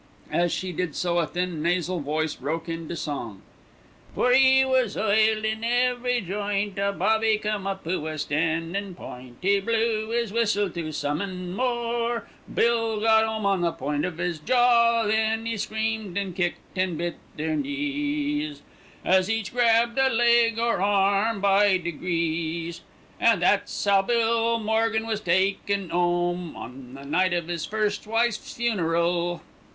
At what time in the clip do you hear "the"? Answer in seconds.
13.61-13.73, 26.95-27.05